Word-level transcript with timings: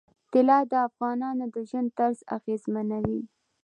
طلا 0.31 0.59
د 0.71 0.73
افغانانو 0.87 1.45
د 1.53 1.55
ژوند 1.69 1.89
طرز 1.97 2.17
اغېزمنوي. 2.37 3.21